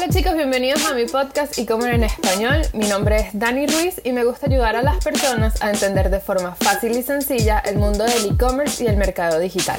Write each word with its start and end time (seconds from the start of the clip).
Hola 0.00 0.08
chicos, 0.14 0.34
bienvenidos 0.34 0.86
a 0.86 0.94
mi 0.94 1.04
podcast 1.04 1.58
y 1.58 1.66
comer 1.66 1.92
en 1.92 2.04
español. 2.04 2.62
Mi 2.72 2.88
nombre 2.88 3.18
es 3.18 3.26
Dani 3.34 3.66
Ruiz 3.66 4.00
y 4.02 4.12
me 4.12 4.24
gusta 4.24 4.46
ayudar 4.46 4.74
a 4.74 4.80
las 4.80 5.04
personas 5.04 5.60
a 5.60 5.68
entender 5.68 6.08
de 6.08 6.20
forma 6.20 6.54
fácil 6.54 6.96
y 6.96 7.02
sencilla 7.02 7.58
el 7.58 7.76
mundo 7.76 8.04
del 8.04 8.32
e-commerce 8.32 8.82
y 8.82 8.86
el 8.86 8.96
mercado 8.96 9.38
digital. 9.38 9.78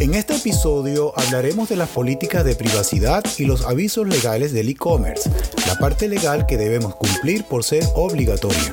En 0.00 0.14
este 0.14 0.36
episodio 0.36 1.12
hablaremos 1.18 1.68
de 1.68 1.76
las 1.76 1.90
políticas 1.90 2.46
de 2.46 2.54
privacidad 2.54 3.22
y 3.36 3.44
los 3.44 3.66
avisos 3.66 4.08
legales 4.08 4.54
del 4.54 4.70
e-commerce, 4.70 5.28
la 5.66 5.74
parte 5.74 6.08
legal 6.08 6.46
que 6.46 6.56
debemos 6.56 6.96
cumplir 6.96 7.44
por 7.44 7.64
ser 7.64 7.84
obligatoria. 7.94 8.72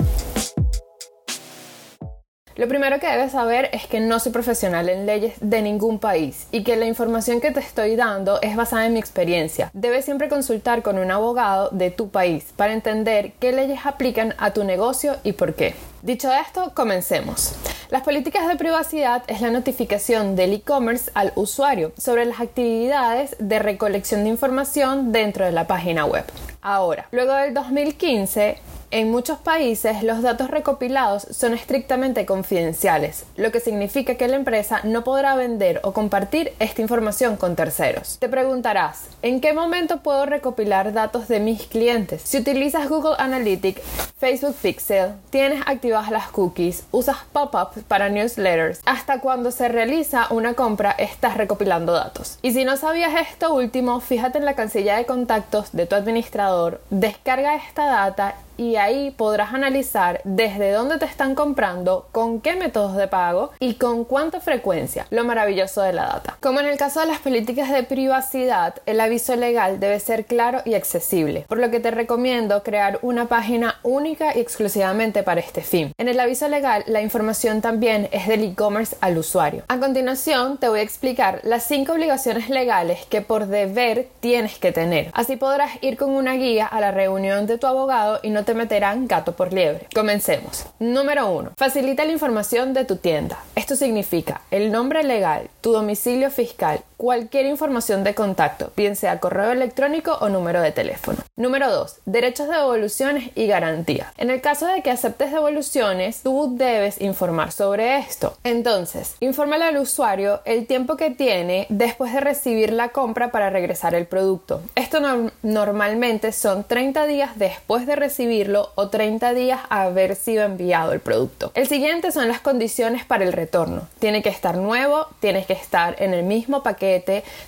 Lo 2.60 2.68
primero 2.68 3.00
que 3.00 3.08
debes 3.08 3.32
saber 3.32 3.70
es 3.72 3.88
que 3.88 4.02
no 4.02 4.20
soy 4.20 4.34
profesional 4.34 4.90
en 4.90 5.06
leyes 5.06 5.36
de 5.40 5.62
ningún 5.62 5.98
país 5.98 6.46
y 6.52 6.66
que 6.66 6.76
la 6.76 6.88
información 6.88 7.40
que 7.40 7.52
te 7.52 7.62
estoy 7.62 7.96
dando 7.96 8.42
es 8.42 8.58
basada 8.58 8.86
en 8.86 8.92
mi 8.92 9.00
experiencia. 9.00 9.72
Debes 9.72 10.04
siempre 10.04 10.28
consultar 10.28 10.82
con 10.82 11.00
un 11.00 11.10
abogado 11.10 11.70
de 11.70 11.90
tu 11.90 12.10
país 12.10 12.48
para 12.58 12.74
entender 12.74 13.32
qué 13.40 13.54
leyes 13.54 13.86
aplican 13.86 14.36
a 14.38 14.52
tu 14.52 14.66
negocio 14.66 15.16
y 15.24 15.32
por 15.32 15.54
qué. 15.54 15.74
Dicho 16.02 16.34
esto, 16.34 16.74
comencemos. 16.74 17.56
Las 17.92 18.02
políticas 18.02 18.46
de 18.50 18.58
privacidad 18.58 19.24
es 19.28 19.40
la 19.40 19.52
notificación 19.52 20.36
del 20.36 20.52
e-commerce 20.52 21.12
al 21.14 21.32
usuario 21.36 21.94
sobre 21.98 22.26
las 22.26 22.42
actividades 22.42 23.38
de 23.40 23.60
recolección 23.60 24.26
de 24.26 24.32
información 24.32 25.14
dentro 25.14 25.46
de 25.46 25.54
la 25.54 25.66
página 25.66 26.04
web. 26.04 26.26
Ahora, 26.62 27.08
luego 27.12 27.34
del 27.36 27.54
2015, 27.54 28.58
en 28.92 29.12
muchos 29.12 29.38
países 29.38 30.04
los 30.04 30.22
datos 30.22 30.50
recopilados 30.50 31.28
son 31.32 31.54
estrictamente 31.54 32.26
confidenciales, 32.26 33.26
lo 33.36 33.52
que 33.52 33.60
significa 33.60 34.16
que 34.16 34.28
la 34.28 34.36
empresa 34.36 34.82
no 34.84 35.04
podrá 35.04 35.36
vender 35.36 35.80
o 35.84 35.94
compartir 35.94 36.54
esta 36.60 36.82
información 36.82 37.38
con 37.38 37.56
terceros. 37.56 38.18
Te 38.20 38.30
preguntarás, 38.30 39.06
¿en 39.22 39.42
qué 39.42 39.54
momento 39.54 40.02
puedo 40.02 40.26
recopilar 40.26 40.94
datos 40.94 41.28
de 41.28 41.40
mis 41.40 41.64
clientes? 41.64 42.22
Si 42.24 42.38
utilizas 42.38 42.90
Google 42.90 43.16
Analytics, 43.18 43.82
Facebook 44.18 44.56
Pixel, 44.62 45.14
tienes 45.30 45.62
activadas 45.66 46.12
las 46.12 46.30
cookies, 46.30 46.84
usas 46.92 47.18
pop-ups 47.32 47.84
para 47.88 48.10
newsletters, 48.10 48.82
hasta 48.86 49.20
cuando 49.22 49.52
se 49.52 49.70
realiza 49.70 50.28
una 50.32 50.56
compra 50.56 50.92
estás 50.92 51.38
recopilando 51.38 51.94
datos. 51.94 52.40
Y 52.42 52.54
si 52.54 52.66
no 52.66 52.76
sabías 52.76 53.14
esto 53.22 53.54
último, 53.54 54.00
fíjate 54.00 54.40
en 54.40 54.46
la 54.46 54.56
cancilla 54.56 54.98
de 54.98 55.06
contactos 55.06 55.72
de 55.72 55.86
tu 55.86 55.96
administrador, 55.96 56.82
descarga 56.90 57.56
esta 57.56 57.86
data 57.86 58.36
y 58.60 58.76
ahí 58.76 59.12
podrás 59.12 59.54
analizar 59.54 60.20
desde 60.26 60.72
dónde 60.72 60.98
te 60.98 61.06
están 61.06 61.34
comprando, 61.34 62.10
con 62.12 62.42
qué 62.42 62.58
métodos 62.58 62.98
de 62.98 63.08
pago 63.08 63.52
y 63.60 63.76
con 63.76 64.04
cuánta 64.04 64.42
frecuencia. 64.42 65.08
Lo 65.12 65.24
maravilloso 65.24 65.82
de 65.82 65.94
la 65.94 66.08
data. 66.08 66.38
Como 66.42 66.60
en 66.60 66.66
el 66.66 66.78
caso 66.78 67.00
de 67.00 67.06
las 67.06 67.20
políticas 67.20 67.72
de 67.72 67.84
privacidad, 67.84 68.76
el 68.86 69.00
aviso 69.00 69.38
legal 69.38 69.80
debe 69.80 69.98
ser 70.02 70.26
claro 70.26 70.62
y 70.66 70.74
accesible, 70.74 71.46
por 71.48 71.58
lo 71.58 71.72
que 71.72 71.80
te 71.80 71.92
recomiendo 71.92 72.62
crear 72.62 73.00
una 73.02 73.28
página 73.28 73.80
única 73.82 74.36
y 74.36 74.42
exclusivamente 74.42 75.24
para 75.24 75.40
este 75.40 75.62
fin. 75.62 75.94
En 75.98 76.10
el 76.10 76.20
aviso 76.20 76.50
legal, 76.50 76.84
la 76.86 77.02
información 77.02 77.62
también 77.62 78.10
es 78.12 78.28
del 78.28 78.44
e-commerce 78.44 78.98
al 79.00 79.18
usuario. 79.18 79.64
A 79.70 79.78
continuación, 79.78 80.58
te 80.58 80.68
voy 80.68 80.82
a 80.82 80.84
explicar 80.84 81.40
las 81.44 81.64
5 81.64 81.94
obligaciones 81.94 82.50
legales 82.50 83.06
que 83.06 83.22
por 83.22 83.46
deber 83.46 84.10
tienes 84.20 84.60
que 84.60 84.74
tener. 84.74 85.12
Así 85.14 85.38
podrás 85.38 85.72
ir 85.82 85.96
con 85.96 86.10
una 86.10 86.34
guía 86.34 86.66
a 86.66 86.82
la 86.82 86.92
reunión 86.92 87.48
de 87.48 87.58
tu 87.58 87.66
abogado 87.66 88.20
y 88.22 88.32
no 88.32 88.49
te 88.50 88.56
meterán 88.56 89.08
gato 89.08 89.34
por 89.34 89.54
liebre. 89.54 89.86
Comencemos. 89.94 90.66
Número 90.80 91.30
1. 91.30 91.52
Facilita 91.56 92.04
la 92.04 92.14
información 92.14 92.74
de 92.74 92.84
tu 92.84 92.96
tienda. 92.96 93.38
Esto 93.54 93.76
significa 93.76 94.42
el 94.50 94.72
nombre 94.72 95.04
legal, 95.04 95.52
tu 95.62 95.72
domicilio 95.72 96.32
fiscal, 96.32 96.82
cualquier 97.00 97.46
información 97.46 98.04
de 98.04 98.14
contacto, 98.14 98.74
bien 98.76 98.98
sea 98.98 99.22
correo 99.22 99.52
electrónico 99.52 100.18
o 100.20 100.28
número 100.28 100.62
de 100.62 100.74
teléfono. 100.74 101.20
Número 101.38 101.72
2. 101.72 102.00
Derechos 102.06 102.50
de 102.50 102.56
devoluciones 102.56 103.32
y 103.36 103.48
garantía. 103.48 104.12
En 104.18 104.30
el 104.30 104.42
caso 104.42 104.68
de 104.68 104.82
que 104.82 104.92
aceptes 104.92 105.32
devoluciones, 105.32 106.24
tú 106.24 106.58
debes 106.58 107.00
informar 107.00 107.54
sobre 107.54 108.00
esto. 108.00 108.38
Entonces, 108.44 109.16
infórmale 109.22 109.64
al 109.64 109.78
usuario 109.78 110.42
el 110.44 110.68
tiempo 110.68 110.98
que 110.98 111.10
tiene 111.10 111.68
después 111.70 112.12
de 112.14 112.20
recibir 112.20 112.74
la 112.74 112.90
compra 112.90 113.32
para 113.32 113.50
regresar 113.50 113.96
el 113.96 114.06
producto. 114.06 114.62
Esto 114.76 115.00
normalmente 115.42 116.34
son 116.34 116.66
30 116.66 117.08
días 117.08 117.40
después 117.40 117.88
de 117.88 117.96
recibirlo 117.96 118.72
o 118.76 118.90
30 118.90 119.34
días 119.34 119.62
haber 119.70 120.18
sido 120.18 120.44
enviado 120.44 120.92
el 120.92 121.00
producto. 121.00 121.54
El 121.54 121.70
siguiente 121.70 122.12
son 122.12 122.28
las 122.28 122.42
condiciones 122.42 123.06
para 123.06 123.24
el 123.24 123.32
retorno. 123.32 123.88
Tiene 124.00 124.22
que 124.22 124.28
estar 124.28 124.58
nuevo, 124.58 125.08
tiene 125.22 125.46
que 125.46 125.54
estar 125.54 125.96
en 126.00 126.14
el 126.14 126.24
mismo 126.24 126.62
paquete, 126.62 126.89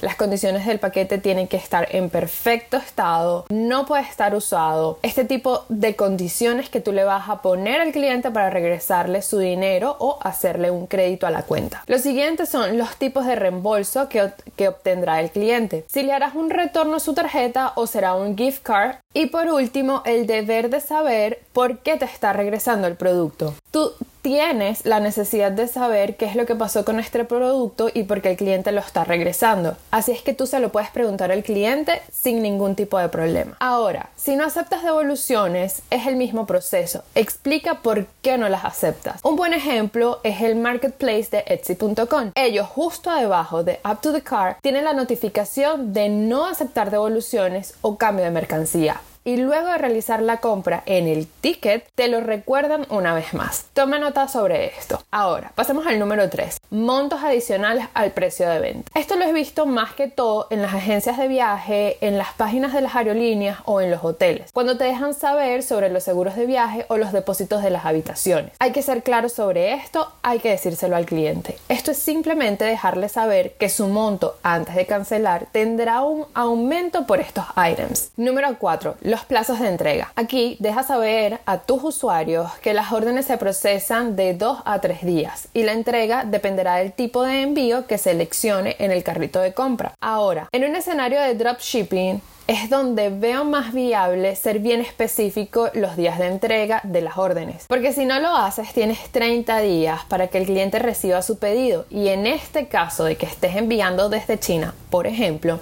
las 0.01 0.15
condiciones 0.15 0.65
del 0.65 0.79
paquete 0.79 1.17
tienen 1.17 1.47
que 1.47 1.57
estar 1.57 1.87
en 1.91 2.09
perfecto 2.09 2.77
estado, 2.77 3.45
no 3.49 3.85
puede 3.85 4.03
estar 4.03 4.35
usado. 4.35 4.99
Este 5.01 5.25
tipo 5.25 5.65
de 5.69 5.95
condiciones 5.95 6.69
que 6.69 6.81
tú 6.81 6.91
le 6.91 7.03
vas 7.03 7.29
a 7.29 7.41
poner 7.41 7.81
al 7.81 7.91
cliente 7.91 8.31
para 8.31 8.49
regresarle 8.49 9.21
su 9.21 9.39
dinero 9.39 9.95
o 9.99 10.19
hacerle 10.21 10.71
un 10.71 10.87
crédito 10.87 11.27
a 11.27 11.31
la 11.31 11.43
cuenta. 11.43 11.83
Los 11.87 12.01
siguientes 12.01 12.49
son 12.49 12.77
los 12.77 12.95
tipos 12.97 13.25
de 13.25 13.35
reembolso 13.35 14.09
que, 14.09 14.31
que 14.55 14.67
obtendrá 14.67 15.19
el 15.19 15.31
cliente. 15.31 15.85
Si 15.87 16.03
le 16.03 16.13
harás 16.13 16.35
un 16.35 16.49
retorno 16.49 16.97
a 16.97 16.99
su 16.99 17.13
tarjeta 17.13 17.73
o 17.75 17.87
será 17.87 18.15
un 18.15 18.37
gift 18.37 18.63
card. 18.63 18.95
Y 19.13 19.27
por 19.27 19.47
último, 19.47 20.03
el 20.05 20.25
deber 20.25 20.69
de 20.69 20.79
saber 20.79 21.41
por 21.53 21.79
qué 21.79 21.97
te 21.97 22.05
está 22.05 22.33
regresando 22.33 22.87
el 22.87 22.95
producto. 22.95 23.53
Tú 23.71 23.93
tienes 24.21 24.85
la 24.85 24.99
necesidad 24.99 25.49
de 25.49 25.65
saber 25.65 26.17
qué 26.17 26.25
es 26.25 26.35
lo 26.35 26.45
que 26.45 26.55
pasó 26.55 26.83
con 26.83 26.99
este 26.99 27.23
producto 27.23 27.89
y 27.91 28.03
por 28.03 28.21
qué 28.21 28.31
el 28.31 28.37
cliente 28.37 28.73
lo 28.73 28.81
está 28.81 29.05
regresando. 29.05 29.77
Así 29.91 30.11
es 30.11 30.21
que 30.21 30.33
tú 30.33 30.45
se 30.45 30.59
lo 30.59 30.73
puedes 30.73 30.89
preguntar 30.89 31.31
al 31.31 31.41
cliente 31.41 32.01
sin 32.11 32.41
ningún 32.41 32.75
tipo 32.75 32.99
de 32.99 33.07
problema. 33.07 33.55
Ahora, 33.59 34.09
si 34.17 34.35
no 34.35 34.43
aceptas 34.43 34.83
devoluciones, 34.83 35.83
es 35.89 36.05
el 36.05 36.17
mismo 36.17 36.45
proceso. 36.45 37.03
Explica 37.15 37.75
por 37.75 38.07
qué 38.21 38.37
no 38.37 38.49
las 38.49 38.65
aceptas. 38.65 39.21
Un 39.23 39.37
buen 39.37 39.53
ejemplo 39.53 40.19
es 40.23 40.41
el 40.41 40.57
marketplace 40.57 41.29
de 41.31 41.43
Etsy.com. 41.47 42.31
Ellos 42.35 42.67
justo 42.67 43.15
debajo 43.15 43.63
de 43.63 43.79
Up 43.89 44.01
to 44.01 44.11
the 44.11 44.21
Car 44.21 44.57
tienen 44.61 44.83
la 44.83 44.93
notificación 44.93 45.93
de 45.93 46.09
no 46.09 46.45
aceptar 46.45 46.91
devoluciones 46.91 47.75
o 47.79 47.97
cambio 47.97 48.25
de 48.25 48.31
mercancía 48.31 48.99
y 49.23 49.37
luego 49.37 49.67
de 49.67 49.77
realizar 49.77 50.21
la 50.21 50.37
compra 50.37 50.83
en 50.85 51.07
el 51.07 51.27
ticket 51.27 51.87
te 51.95 52.07
lo 52.07 52.21
recuerdan 52.21 52.85
una 52.89 53.13
vez 53.13 53.33
más. 53.33 53.65
Toma 53.73 53.99
nota 53.99 54.27
sobre 54.27 54.67
esto. 54.77 55.01
Ahora, 55.11 55.51
pasemos 55.55 55.85
al 55.85 55.99
número 55.99 56.29
3. 56.29 56.59
Montos 56.71 57.23
adicionales 57.23 57.87
al 57.93 58.11
precio 58.11 58.49
de 58.49 58.59
venta. 58.59 58.91
Esto 58.99 59.15
lo 59.15 59.25
he 59.25 59.33
visto 59.33 59.65
más 59.65 59.93
que 59.93 60.07
todo 60.07 60.47
en 60.49 60.61
las 60.61 60.73
agencias 60.73 61.17
de 61.17 61.27
viaje, 61.27 61.97
en 62.01 62.17
las 62.17 62.33
páginas 62.33 62.73
de 62.73 62.81
las 62.81 62.95
aerolíneas 62.95 63.59
o 63.65 63.81
en 63.81 63.91
los 63.91 64.03
hoteles, 64.03 64.51
cuando 64.53 64.77
te 64.77 64.85
dejan 64.85 65.13
saber 65.13 65.63
sobre 65.63 65.89
los 65.89 66.03
seguros 66.03 66.35
de 66.35 66.45
viaje 66.45 66.85
o 66.89 66.97
los 66.97 67.11
depósitos 67.11 67.63
de 67.63 67.69
las 67.69 67.85
habitaciones. 67.85 68.51
Hay 68.59 68.71
que 68.71 68.81
ser 68.81 69.03
claro 69.03 69.29
sobre 69.29 69.73
esto, 69.73 70.11
hay 70.21 70.39
que 70.39 70.49
decírselo 70.49 70.95
al 70.95 71.05
cliente. 71.05 71.57
Esto 71.69 71.91
es 71.91 71.97
simplemente 71.97 72.65
dejarle 72.65 73.09
saber 73.09 73.53
que 73.53 73.69
su 73.69 73.87
monto 73.87 74.37
antes 74.43 74.75
de 74.75 74.85
cancelar 74.85 75.47
tendrá 75.51 76.01
un 76.01 76.25
aumento 76.33 77.05
por 77.05 77.19
estos 77.19 77.45
items. 77.55 78.11
Número 78.17 78.57
4 78.57 78.95
los 79.11 79.25
plazos 79.25 79.59
de 79.59 79.67
entrega. 79.67 80.13
Aquí 80.15 80.55
deja 80.61 80.83
saber 80.83 81.41
a 81.45 81.57
tus 81.59 81.83
usuarios 81.83 82.49
que 82.61 82.73
las 82.73 82.93
órdenes 82.93 83.25
se 83.25 83.37
procesan 83.37 84.15
de 84.15 84.33
2 84.33 84.59
a 84.63 84.79
3 84.79 85.01
días 85.05 85.49
y 85.53 85.63
la 85.63 85.73
entrega 85.73 86.23
dependerá 86.23 86.77
del 86.77 86.93
tipo 86.93 87.23
de 87.23 87.41
envío 87.41 87.85
que 87.87 87.97
seleccione 87.97 88.77
en 88.79 88.89
el 88.91 89.03
carrito 89.03 89.41
de 89.41 89.53
compra. 89.53 89.93
Ahora, 89.99 90.47
en 90.53 90.63
un 90.63 90.77
escenario 90.77 91.19
de 91.19 91.35
dropshipping, 91.35 92.21
es 92.47 92.69
donde 92.69 93.09
veo 93.09 93.45
más 93.45 93.73
viable 93.73 94.35
ser 94.35 94.59
bien 94.59 94.81
específico 94.81 95.69
los 95.73 95.95
días 95.95 96.19
de 96.19 96.27
entrega 96.27 96.81
de 96.83 97.01
las 97.01 97.17
órdenes. 97.17 97.65
Porque 97.67 97.93
si 97.93 98.05
no 98.05 98.19
lo 98.19 98.35
haces, 98.35 98.73
tienes 98.73 98.99
30 99.11 99.59
días 99.59 100.01
para 100.07 100.27
que 100.27 100.37
el 100.37 100.45
cliente 100.45 100.79
reciba 100.79 101.21
su 101.21 101.37
pedido. 101.37 101.85
Y 101.89 102.09
en 102.09 102.27
este 102.27 102.67
caso 102.67 103.03
de 103.03 103.15
que 103.15 103.25
estés 103.25 103.55
enviando 103.55 104.09
desde 104.09 104.39
China, 104.39 104.73
por 104.89 105.07
ejemplo, 105.07 105.59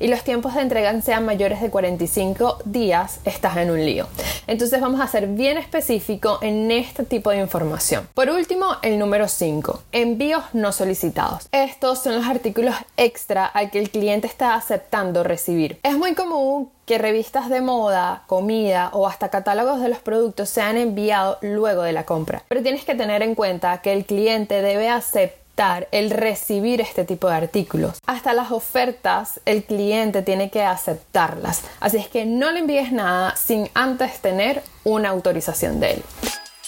y 0.00 0.08
los 0.08 0.24
tiempos 0.24 0.54
de 0.54 0.62
entrega 0.62 1.00
sean 1.00 1.24
mayores 1.24 1.60
de 1.60 1.70
45 1.70 2.58
días, 2.64 3.20
estás 3.24 3.56
en 3.56 3.70
un 3.70 3.84
lío. 3.84 4.08
Entonces 4.46 4.80
vamos 4.80 5.00
a 5.00 5.06
ser 5.06 5.28
bien 5.28 5.58
específico 5.58 6.38
en 6.42 6.70
este 6.70 7.04
tipo 7.04 7.30
de 7.30 7.38
información. 7.38 8.08
Por 8.14 8.28
último, 8.30 8.66
el 8.82 8.98
número 8.98 9.28
5, 9.28 9.82
envíos 9.92 10.42
no 10.52 10.72
solicitados. 10.72 11.48
Estos 11.52 12.02
son 12.02 12.16
los 12.16 12.26
artículos 12.26 12.74
extra 12.96 13.46
al 13.46 13.70
que 13.70 13.78
el 13.78 13.90
cliente 13.90 14.26
está 14.26 14.54
aceptando 14.54 15.22
recibir. 15.22 15.78
Es 15.82 15.96
muy 15.96 16.14
común 16.22 16.70
que 16.86 16.98
revistas 16.98 17.48
de 17.48 17.60
moda, 17.60 18.22
comida 18.26 18.90
o 18.92 19.06
hasta 19.06 19.28
catálogos 19.28 19.80
de 19.80 19.88
los 19.88 19.98
productos 19.98 20.48
sean 20.48 20.76
enviados 20.76 21.38
luego 21.40 21.82
de 21.82 21.92
la 21.92 22.04
compra. 22.04 22.42
Pero 22.48 22.62
tienes 22.62 22.84
que 22.84 22.94
tener 22.94 23.22
en 23.22 23.34
cuenta 23.34 23.80
que 23.82 23.92
el 23.92 24.04
cliente 24.04 24.62
debe 24.62 24.88
aceptar 24.88 25.88
el 25.90 26.10
recibir 26.10 26.80
este 26.80 27.04
tipo 27.04 27.28
de 27.28 27.34
artículos. 27.34 27.98
Hasta 28.06 28.32
las 28.32 28.50
ofertas 28.50 29.40
el 29.44 29.64
cliente 29.64 30.22
tiene 30.22 30.50
que 30.50 30.62
aceptarlas. 30.62 31.62
Así 31.80 31.98
es 31.98 32.08
que 32.08 32.24
no 32.24 32.52
le 32.52 32.60
envíes 32.60 32.92
nada 32.92 33.36
sin 33.36 33.68
antes 33.74 34.20
tener 34.20 34.62
una 34.84 35.10
autorización 35.10 35.80
de 35.80 35.94
él. 35.94 36.02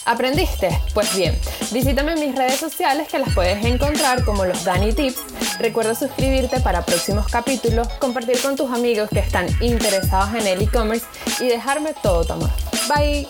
¿Aprendiste? 0.05 0.69
Pues 0.93 1.15
bien, 1.15 1.35
visítame 1.71 2.13
en 2.13 2.19
mis 2.19 2.35
redes 2.35 2.59
sociales 2.59 3.07
que 3.07 3.17
las 3.17 3.33
puedes 3.33 3.65
encontrar 3.65 4.23
como 4.23 4.45
los 4.45 4.63
Dani 4.63 4.93
Tips 4.93 5.44
Recuerda 5.59 5.95
suscribirte 5.95 6.59
para 6.59 6.85
próximos 6.85 7.27
capítulos, 7.27 7.87
compartir 7.99 8.39
con 8.41 8.55
tus 8.55 8.71
amigos 8.71 9.09
que 9.09 9.19
están 9.19 9.47
interesados 9.61 10.33
en 10.35 10.47
el 10.47 10.61
e-commerce 10.61 11.05
y 11.39 11.47
dejarme 11.47 11.93
todo 12.01 12.23
tu 12.25 12.33
amor. 12.33 12.49
Bye. 12.87 13.27